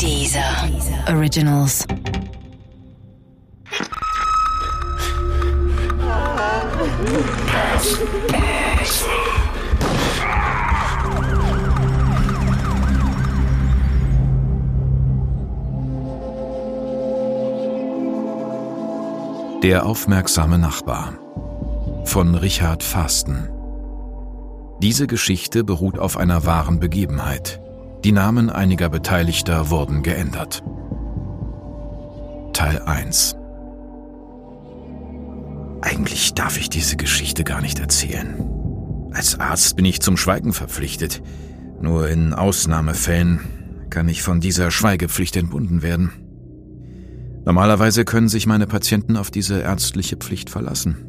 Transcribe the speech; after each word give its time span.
Dieser 0.00 0.68
Originals. 1.08 1.84
Der 19.62 19.84
aufmerksame 19.84 20.58
Nachbar 20.58 21.14
von 22.04 22.36
Richard 22.36 22.84
Fasten. 22.84 23.48
Diese 24.80 25.08
Geschichte 25.08 25.64
beruht 25.64 25.98
auf 25.98 26.16
einer 26.16 26.46
wahren 26.46 26.78
Begebenheit. 26.78 27.60
Die 28.04 28.12
Namen 28.12 28.48
einiger 28.48 28.88
Beteiligter 28.88 29.70
wurden 29.70 30.04
geändert. 30.04 30.62
Teil 32.52 32.80
1 32.82 33.34
Eigentlich 35.80 36.34
darf 36.34 36.58
ich 36.58 36.70
diese 36.70 36.96
Geschichte 36.96 37.42
gar 37.42 37.60
nicht 37.60 37.80
erzählen. 37.80 38.36
Als 39.12 39.40
Arzt 39.40 39.74
bin 39.74 39.84
ich 39.84 40.00
zum 40.00 40.16
Schweigen 40.16 40.52
verpflichtet. 40.52 41.22
Nur 41.80 42.08
in 42.08 42.34
Ausnahmefällen 42.34 43.40
kann 43.90 44.08
ich 44.08 44.22
von 44.22 44.40
dieser 44.40 44.70
Schweigepflicht 44.70 45.36
entbunden 45.36 45.82
werden. 45.82 46.12
Normalerweise 47.44 48.04
können 48.04 48.28
sich 48.28 48.46
meine 48.46 48.68
Patienten 48.68 49.16
auf 49.16 49.32
diese 49.32 49.60
ärztliche 49.60 50.16
Pflicht 50.16 50.50
verlassen. 50.50 51.04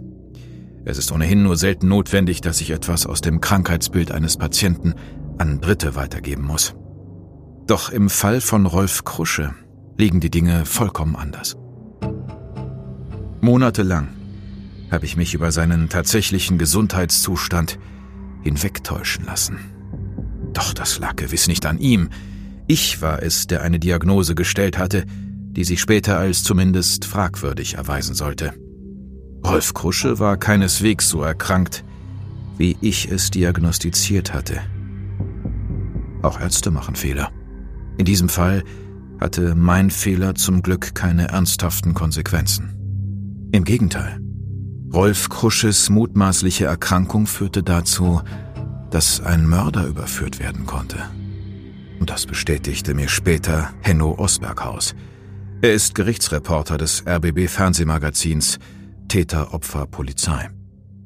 Es 0.85 0.97
ist 0.97 1.11
ohnehin 1.11 1.43
nur 1.43 1.55
selten 1.55 1.87
notwendig, 1.87 2.41
dass 2.41 2.61
ich 2.61 2.71
etwas 2.71 3.05
aus 3.05 3.21
dem 3.21 3.41
Krankheitsbild 3.41 4.11
eines 4.11 4.37
Patienten 4.37 4.95
an 5.39 5.61
Dritte 5.61 5.95
weitergeben 5.95 6.45
muss. 6.45 6.75
Doch 7.65 7.89
im 7.89 8.09
Fall 8.09 8.41
von 8.41 8.65
Rolf 8.65 9.03
Krusche 9.03 9.53
liegen 9.97 10.19
die 10.19 10.29
Dinge 10.29 10.65
vollkommen 10.65 11.15
anders. 11.15 11.57
Monatelang 13.41 14.09
habe 14.91 15.05
ich 15.05 15.15
mich 15.15 15.33
über 15.33 15.51
seinen 15.51 15.89
tatsächlichen 15.89 16.57
Gesundheitszustand 16.57 17.79
hinwegtäuschen 18.41 19.25
lassen. 19.25 19.59
Doch 20.53 20.73
das 20.73 20.99
lag 20.99 21.15
gewiss 21.15 21.47
nicht 21.47 21.65
an 21.65 21.79
ihm. 21.79 22.09
Ich 22.67 23.01
war 23.01 23.21
es, 23.21 23.47
der 23.47 23.61
eine 23.61 23.79
Diagnose 23.79 24.35
gestellt 24.35 24.77
hatte, 24.77 25.05
die 25.07 25.63
sich 25.63 25.79
später 25.79 26.17
als 26.17 26.43
zumindest 26.43 27.05
fragwürdig 27.05 27.75
erweisen 27.75 28.15
sollte. 28.15 28.53
Rolf 29.45 29.73
Krusche 29.73 30.19
war 30.19 30.37
keineswegs 30.37 31.09
so 31.09 31.21
erkrankt, 31.21 31.83
wie 32.57 32.77
ich 32.81 33.09
es 33.09 33.31
diagnostiziert 33.31 34.33
hatte. 34.33 34.61
Auch 36.21 36.39
Ärzte 36.39 36.71
machen 36.71 36.95
Fehler. 36.95 37.31
In 37.97 38.05
diesem 38.05 38.29
Fall 38.29 38.63
hatte 39.19 39.55
mein 39.55 39.89
Fehler 39.89 40.35
zum 40.35 40.61
Glück 40.61 40.95
keine 40.95 41.29
ernsthaften 41.29 41.93
Konsequenzen. 41.93 43.49
Im 43.51 43.63
Gegenteil. 43.63 44.19
Rolf 44.93 45.29
Krusches 45.29 45.89
mutmaßliche 45.89 46.65
Erkrankung 46.65 47.27
führte 47.27 47.61
dazu, 47.61 48.21
dass 48.89 49.21
ein 49.21 49.45
Mörder 49.45 49.85
überführt 49.85 50.39
werden 50.39 50.65
konnte. 50.65 50.97
Und 51.99 52.09
das 52.09 52.25
bestätigte 52.25 52.93
mir 52.93 53.07
später 53.07 53.71
Henno 53.81 54.17
Osberghaus. 54.17 54.95
Er 55.61 55.73
ist 55.73 55.93
Gerichtsreporter 55.93 56.77
des 56.77 57.03
RBB 57.05 57.47
Fernsehmagazins 57.47 58.57
Täter, 59.09 59.53
Opfer, 59.53 59.85
Polizei. 59.87 60.49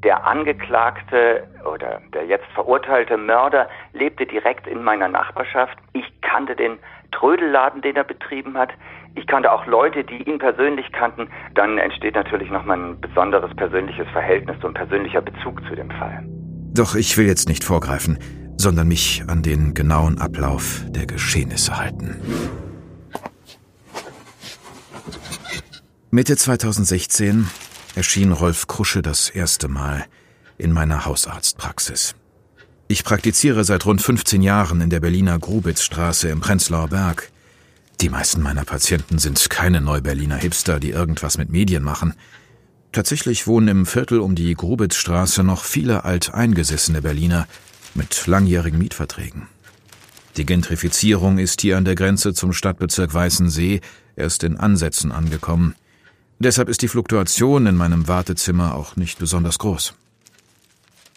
Der 0.03 0.27
Angeklagte 0.27 1.47
oder 1.71 2.01
der 2.13 2.25
jetzt 2.25 2.45
verurteilte 2.53 3.17
Mörder 3.17 3.69
lebte 3.93 4.25
direkt 4.25 4.67
in 4.67 4.83
meiner 4.83 5.07
Nachbarschaft. 5.07 5.77
Ich 5.93 6.05
kannte 6.21 6.55
den 6.55 6.77
Trödelladen, 7.11 7.81
den 7.81 7.95
er 7.95 8.03
betrieben 8.03 8.57
hat. 8.57 8.69
Ich 9.15 9.27
kannte 9.27 9.51
auch 9.51 9.65
Leute, 9.65 10.03
die 10.03 10.23
ihn 10.23 10.39
persönlich 10.39 10.91
kannten. 10.91 11.29
Dann 11.53 11.77
entsteht 11.77 12.15
natürlich 12.15 12.49
nochmal 12.49 12.77
ein 12.77 12.99
besonderes 12.99 13.55
persönliches 13.55 14.07
Verhältnis 14.09 14.61
und 14.63 14.73
persönlicher 14.73 15.21
Bezug 15.21 15.63
zu 15.69 15.75
dem 15.75 15.92
Fall. 15.92 16.23
Doch 16.75 16.95
ich 16.95 17.17
will 17.17 17.27
jetzt 17.27 17.47
nicht 17.47 17.63
vorgreifen, 17.63 18.17
sondern 18.58 18.87
mich 18.87 19.23
an 19.27 19.42
den 19.42 19.73
genauen 19.73 20.19
Ablauf 20.19 20.81
der 20.89 21.05
Geschehnisse 21.05 21.77
halten. 21.77 22.19
Mitte 26.09 26.36
2016 26.36 27.47
erschien 27.95 28.31
Rolf 28.31 28.67
Krusche 28.67 29.02
das 29.02 29.30
erste 29.30 29.67
Mal 29.67 30.05
in 30.58 30.71
meiner 30.71 31.05
Hausarztpraxis. 31.05 32.15
Ich 32.87 33.04
praktiziere 33.04 33.64
seit 33.64 33.86
rund 33.86 34.02
15 34.02 34.42
Jahren 34.42 34.81
in 34.81 34.89
der 34.89 34.99
Berliner 34.99 35.39
Grubitzstraße 35.39 36.30
im 36.30 36.42
Prenzlauer 36.42 36.89
Berg. 36.89 37.31
Die 38.02 38.09
meisten 38.09 38.42
meiner 38.42 38.65
Patienten 38.65 39.20
sind 39.20 39.49
keine 39.49 39.81
Neuberliner 39.81 40.36
Hipster, 40.36 40.80
die 40.80 40.92
irgendwas 40.92 41.37
mit 41.37 41.49
Medien 41.49 41.83
machen. 41.83 42.14
Tatsächlich 42.92 43.48
wohnen 43.48 43.67
im 43.70 43.86
Viertel 43.86 44.20
um 44.20 44.36
die 44.36 44.54
Grubitzstraße 44.54 45.43
noch 45.43 45.64
viele 45.64 46.04
alteingesessene 46.04 47.02
Berliner 47.02 47.48
mit 47.95 48.27
langjährigen 48.27 48.77
Mietverträgen. 48.77 49.48
Die 50.37 50.45
Gentrifizierung 50.45 51.37
ist 51.37 51.61
hier 51.61 51.77
an 51.77 51.86
der 51.86 51.95
Grenze 51.95 52.33
zum 52.33 52.54
Stadtbezirk 52.54 53.14
Weißensee 53.14 53.81
erst 54.15 54.43
in 54.43 54.58
Ansätzen 54.58 55.11
angekommen. 55.11 55.75
Deshalb 56.39 56.70
ist 56.70 56.82
die 56.82 56.88
Fluktuation 56.88 57.67
in 57.67 57.76
meinem 57.76 58.08
Wartezimmer 58.08 58.76
auch 58.76 58.95
nicht 58.95 59.20
besonders 59.20 59.60
groß. 59.60 59.94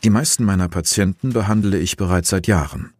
Die 0.05 0.11
meisten 0.11 0.45
meiner 0.45 0.69
Patienten 0.69 1.33
behandle 1.33 1.79
ich 1.79 1.97
bereits 1.97 2.29
seit 2.29 2.47
Jahren. 2.47 2.93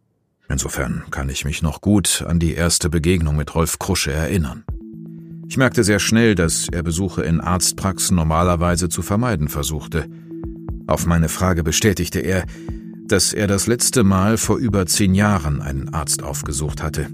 Insofern 0.49 1.03
kann 1.11 1.29
ich 1.29 1.45
mich 1.45 1.61
noch 1.61 1.81
gut 1.81 2.23
an 2.27 2.39
die 2.39 2.53
erste 2.53 2.89
Begegnung 2.89 3.35
mit 3.35 3.53
Rolf 3.53 3.79
Krusche 3.79 4.11
erinnern. 4.11 4.63
Ich 5.49 5.57
merkte 5.57 5.83
sehr 5.83 5.99
schnell, 5.99 6.35
dass 6.35 6.67
er 6.69 6.83
Besuche 6.83 7.23
in 7.23 7.39
Arztpraxen 7.39 8.15
normalerweise 8.15 8.89
zu 8.89 9.01
vermeiden 9.01 9.47
versuchte. 9.47 10.05
Auf 10.87 11.05
meine 11.05 11.29
Frage 11.29 11.63
bestätigte 11.63 12.19
er, 12.19 12.45
dass 13.07 13.31
er 13.31 13.47
das 13.47 13.67
letzte 13.67 14.03
Mal 14.03 14.37
vor 14.37 14.57
über 14.57 14.85
zehn 14.85 15.15
Jahren 15.15 15.61
einen 15.61 15.93
Arzt 15.93 16.23
aufgesucht 16.23 16.83
hatte. 16.83 17.07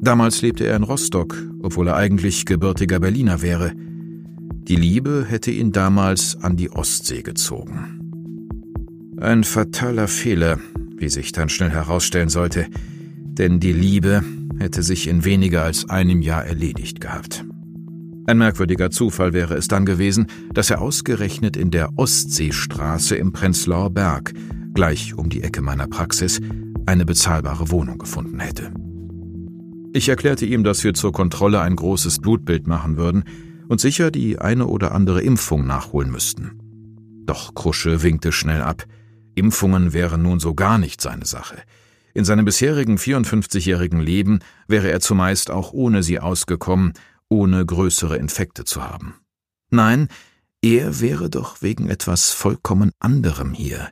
Damals 0.00 0.42
lebte 0.42 0.66
er 0.66 0.76
in 0.76 0.82
Rostock, 0.82 1.36
obwohl 1.62 1.88
er 1.88 1.96
eigentlich 1.96 2.44
gebürtiger 2.44 2.98
Berliner 2.98 3.40
wäre. 3.40 3.72
Die 4.66 4.76
Liebe 4.76 5.26
hätte 5.28 5.50
ihn 5.50 5.72
damals 5.72 6.42
an 6.42 6.56
die 6.56 6.70
Ostsee 6.70 7.20
gezogen. 7.20 8.00
Ein 9.20 9.44
fataler 9.44 10.08
Fehler, 10.08 10.58
wie 10.96 11.10
sich 11.10 11.32
dann 11.32 11.50
schnell 11.50 11.68
herausstellen 11.68 12.30
sollte, 12.30 12.68
denn 12.74 13.60
die 13.60 13.74
Liebe 13.74 14.24
hätte 14.58 14.82
sich 14.82 15.06
in 15.06 15.22
weniger 15.26 15.64
als 15.64 15.90
einem 15.90 16.22
Jahr 16.22 16.46
erledigt 16.46 17.02
gehabt. 17.02 17.44
Ein 18.26 18.38
merkwürdiger 18.38 18.90
Zufall 18.90 19.34
wäre 19.34 19.54
es 19.54 19.68
dann 19.68 19.84
gewesen, 19.84 20.28
dass 20.54 20.70
er 20.70 20.80
ausgerechnet 20.80 21.58
in 21.58 21.70
der 21.70 21.90
Ostseestraße 21.98 23.16
im 23.16 23.32
Prenzlauer 23.32 23.90
Berg, 23.90 24.32
gleich 24.72 25.14
um 25.14 25.28
die 25.28 25.42
Ecke 25.42 25.60
meiner 25.60 25.88
Praxis, 25.88 26.40
eine 26.86 27.04
bezahlbare 27.04 27.70
Wohnung 27.70 27.98
gefunden 27.98 28.40
hätte. 28.40 28.72
Ich 29.92 30.08
erklärte 30.08 30.46
ihm, 30.46 30.64
dass 30.64 30.84
wir 30.84 30.94
zur 30.94 31.12
Kontrolle 31.12 31.60
ein 31.60 31.76
großes 31.76 32.20
Blutbild 32.20 32.66
machen 32.66 32.96
würden 32.96 33.24
und 33.68 33.80
sicher 33.80 34.10
die 34.10 34.38
eine 34.38 34.66
oder 34.66 34.92
andere 34.92 35.22
Impfung 35.22 35.66
nachholen 35.66 36.10
müssten. 36.10 36.58
Doch 37.26 37.54
Krusche 37.54 38.02
winkte 38.02 38.32
schnell 38.32 38.62
ab. 38.62 38.84
Impfungen 39.34 39.92
wären 39.92 40.22
nun 40.22 40.40
so 40.40 40.54
gar 40.54 40.78
nicht 40.78 41.00
seine 41.00 41.26
Sache. 41.26 41.56
In 42.12 42.24
seinem 42.24 42.44
bisherigen 42.44 42.96
54-jährigen 42.96 44.00
Leben 44.00 44.38
wäre 44.68 44.90
er 44.90 45.00
zumeist 45.00 45.50
auch 45.50 45.72
ohne 45.72 46.02
sie 46.02 46.20
ausgekommen, 46.20 46.92
ohne 47.28 47.66
größere 47.66 48.16
Infekte 48.16 48.64
zu 48.64 48.84
haben. 48.84 49.14
Nein, 49.70 50.08
er 50.62 51.00
wäre 51.00 51.28
doch 51.28 51.62
wegen 51.62 51.90
etwas 51.90 52.30
vollkommen 52.30 52.92
anderem 53.00 53.52
hier. 53.52 53.90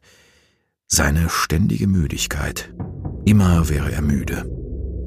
Seine 0.86 1.28
ständige 1.28 1.88
Müdigkeit. 1.88 2.72
Immer 3.24 3.68
wäre 3.68 3.90
er 3.90 4.02
müde. 4.02 4.44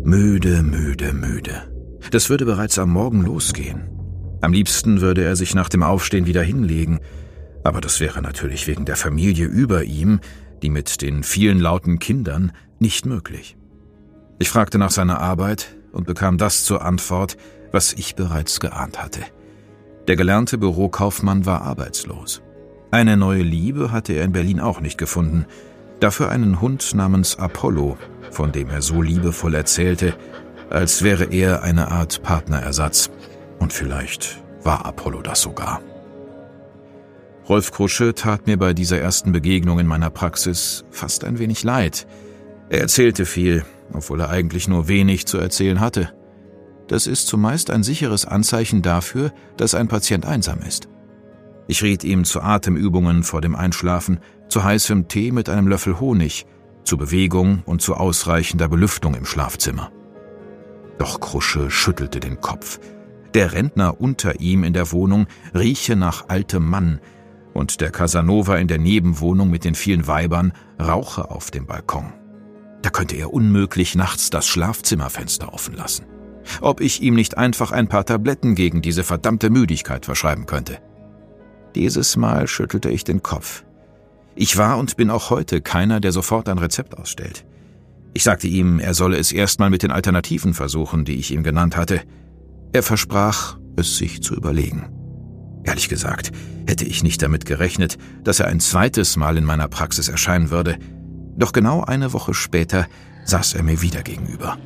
Müde, 0.04 0.62
müde, 0.62 1.14
müde. 1.14 1.72
Das 2.12 2.30
würde 2.30 2.46
bereits 2.46 2.78
am 2.78 2.92
Morgen 2.92 3.22
losgehen. 3.22 3.95
Am 4.46 4.54
liebsten 4.54 5.02
würde 5.02 5.24
er 5.24 5.36
sich 5.36 5.56
nach 5.56 5.70
dem 5.70 5.82
Aufstehen 5.82 6.28
wieder 6.28 6.44
hinlegen, 6.44 7.00
aber 7.64 7.82
das 7.82 8.00
wäre 8.00 8.22
natürlich 8.22 8.68
wegen 8.68 8.86
der 8.86 8.96
Familie 8.96 9.48
über 9.48 9.86
ihm, 9.86 10.20
die 10.62 10.70
mit 10.70 11.02
den 11.02 11.24
vielen 11.24 11.58
lauten 11.60 11.98
Kindern, 11.98 12.52
nicht 12.78 13.08
möglich. 13.08 13.58
Ich 14.38 14.50
fragte 14.50 14.78
nach 14.78 14.92
seiner 14.92 15.20
Arbeit 15.20 15.76
und 15.94 16.06
bekam 16.06 16.38
das 16.38 16.64
zur 16.64 16.86
Antwort, 16.86 17.38
was 17.72 17.94
ich 17.94 18.14
bereits 18.14 18.60
geahnt 18.60 19.02
hatte. 19.02 19.22
Der 20.08 20.16
gelernte 20.16 20.60
Bürokaufmann 20.60 21.48
war 21.48 21.64
arbeitslos. 21.64 22.44
Eine 22.92 23.18
neue 23.18 23.42
Liebe 23.42 23.92
hatte 23.92 24.14
er 24.14 24.26
in 24.26 24.32
Berlin 24.32 24.60
auch 24.60 24.80
nicht 24.80 25.00
gefunden, 25.00 25.48
dafür 26.00 26.30
einen 26.30 26.62
Hund 26.62 26.94
namens 26.94 27.40
Apollo, 27.40 27.98
von 28.30 28.52
dem 28.52 28.70
er 28.70 28.84
so 28.84 29.02
liebevoll 29.02 29.56
erzählte, 29.56 30.14
als 30.70 31.02
wäre 31.02 31.24
er 31.24 31.64
eine 31.64 31.90
Art 31.90 32.22
Partnerersatz. 32.22 33.10
Und 33.60 33.74
vielleicht 33.74 34.44
war 34.64 34.86
Apollo 34.86 35.22
das 35.22 35.42
sogar. 35.42 35.82
Rolf 37.48 37.72
Krusche 37.72 38.16
tat 38.16 38.48
mir 38.48 38.58
bei 38.58 38.74
dieser 38.74 39.00
ersten 39.00 39.32
Begegnung 39.32 39.80
in 39.80 39.86
meiner 39.86 40.10
Praxis 40.10 40.84
fast 40.90 41.24
ein 41.24 41.38
wenig 41.38 41.64
leid. 41.64 42.08
Er 42.70 42.82
erzählte 42.82 43.26
viel, 43.26 43.64
obwohl 43.94 44.20
er 44.22 44.30
eigentlich 44.30 44.68
nur 44.68 44.88
wenig 44.88 45.28
zu 45.28 45.38
erzählen 45.38 45.80
hatte. 45.80 46.12
Das 46.88 47.06
ist 47.06 47.28
zumeist 47.28 47.70
ein 47.70 47.84
sicheres 47.84 48.26
Anzeichen 48.26 48.82
dafür, 48.82 49.32
dass 49.58 49.76
ein 49.76 49.88
Patient 49.88 50.26
einsam 50.26 50.60
ist. 50.62 50.88
Ich 51.68 51.84
riet 51.84 52.04
ihm 52.04 52.26
zu 52.26 52.42
Atemübungen 52.42 53.24
vor 53.24 53.42
dem 53.42 53.56
Einschlafen, 53.56 54.20
zu 54.50 54.64
heißem 54.64 55.08
Tee 55.08 55.32
mit 55.32 55.50
einem 55.50 55.68
Löffel 55.68 56.00
Honig, 56.00 56.46
zu 56.84 56.98
Bewegung 56.98 57.64
und 57.66 57.82
zu 57.82 57.96
ausreichender 57.96 58.70
Belüftung 58.70 59.16
im 59.16 59.26
Schlafzimmer. 59.26 59.92
Doch 61.00 61.20
Krusche 61.20 61.70
schüttelte 61.72 62.20
den 62.20 62.40
Kopf. 62.40 62.80
Der 63.36 63.52
Rentner 63.52 64.00
unter 64.00 64.40
ihm 64.40 64.64
in 64.64 64.72
der 64.72 64.94
Wohnung 64.94 65.28
rieche 65.54 65.98
nach 65.98 66.30
altem 66.30 66.70
Mann, 66.70 67.02
und 67.54 67.82
der 67.82 67.92
Casanova 67.92 68.56
in 68.56 68.70
der 68.70 68.78
Nebenwohnung 68.78 69.50
mit 69.50 69.66
den 69.66 69.76
vielen 69.76 70.08
Weibern 70.08 70.54
rauche 70.82 71.30
auf 71.30 71.52
dem 71.52 71.66
Balkon. 71.66 72.14
Da 72.82 72.90
könnte 72.90 73.18
er 73.18 73.34
unmöglich 73.34 73.94
nachts 73.94 74.30
das 74.30 74.48
Schlafzimmerfenster 74.48 75.54
offen 75.54 75.76
lassen. 75.76 76.06
Ob 76.62 76.80
ich 76.80 77.02
ihm 77.02 77.16
nicht 77.16 77.38
einfach 77.38 77.74
ein 77.74 77.90
paar 77.90 78.06
Tabletten 78.06 78.56
gegen 78.56 78.82
diese 78.82 79.04
verdammte 79.04 79.50
Müdigkeit 79.50 80.06
verschreiben 80.06 80.46
könnte. 80.46 80.80
Dieses 81.76 82.16
Mal 82.16 82.48
schüttelte 82.48 82.90
ich 82.90 83.04
den 83.04 83.22
Kopf. 83.22 83.66
Ich 84.36 84.56
war 84.56 84.78
und 84.78 84.96
bin 84.96 85.10
auch 85.10 85.30
heute 85.30 85.60
keiner, 85.60 86.00
der 86.00 86.14
sofort 86.14 86.48
ein 86.48 86.58
Rezept 86.58 86.98
ausstellt. 86.98 87.46
Ich 88.14 88.24
sagte 88.24 88.48
ihm, 88.48 88.80
er 88.80 88.94
solle 88.94 89.18
es 89.18 89.34
erstmal 89.34 89.70
mit 89.70 89.84
den 89.84 89.92
Alternativen 89.92 90.54
versuchen, 90.54 91.04
die 91.04 91.16
ich 91.16 91.32
ihm 91.32 91.44
genannt 91.44 91.76
hatte. 91.76 92.02
Er 92.76 92.84
versprach, 92.84 93.58
es 93.78 93.96
sich 93.96 94.22
zu 94.22 94.36
überlegen. 94.36 94.90
Ehrlich 95.64 95.88
gesagt, 95.88 96.34
hätte 96.68 96.84
ich 96.84 97.04
nicht 97.04 97.22
damit 97.22 97.46
gerechnet, 97.46 97.98
dass 98.26 98.42
er 98.42 98.48
ein 98.48 98.60
zweites 98.60 99.16
Mal 99.16 99.38
in 99.38 99.46
meiner 99.46 99.70
Praxis 99.70 100.10
erscheinen 100.10 100.50
würde. 100.50 100.78
Doch 101.38 101.54
genau 101.54 101.86
eine 101.86 102.12
Woche 102.12 102.34
später 102.34 102.88
saß 103.24 103.54
er 103.54 103.64
mir 103.64 103.82
wieder 103.82 104.04
gegenüber. 104.04 104.58